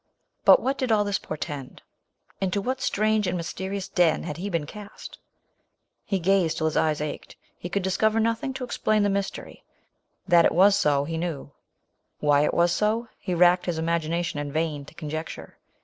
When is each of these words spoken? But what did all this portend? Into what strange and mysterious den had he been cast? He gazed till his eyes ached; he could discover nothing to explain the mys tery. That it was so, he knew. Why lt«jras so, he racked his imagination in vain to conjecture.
But 0.45 0.59
what 0.63 0.79
did 0.79 0.91
all 0.91 1.03
this 1.03 1.19
portend? 1.19 1.83
Into 2.41 2.59
what 2.59 2.81
strange 2.81 3.27
and 3.27 3.37
mysterious 3.37 3.87
den 3.87 4.23
had 4.23 4.37
he 4.37 4.49
been 4.49 4.65
cast? 4.65 5.19
He 6.05 6.17
gazed 6.17 6.57
till 6.57 6.65
his 6.65 6.75
eyes 6.75 7.01
ached; 7.01 7.35
he 7.55 7.69
could 7.69 7.83
discover 7.83 8.19
nothing 8.19 8.51
to 8.55 8.63
explain 8.63 9.03
the 9.03 9.11
mys 9.11 9.29
tery. 9.29 9.61
That 10.27 10.45
it 10.45 10.53
was 10.53 10.75
so, 10.75 11.03
he 11.03 11.19
knew. 11.19 11.51
Why 12.19 12.47
lt«jras 12.47 12.71
so, 12.71 13.09
he 13.19 13.35
racked 13.35 13.67
his 13.67 13.77
imagination 13.77 14.39
in 14.39 14.51
vain 14.51 14.85
to 14.85 14.95
conjecture. 14.95 15.59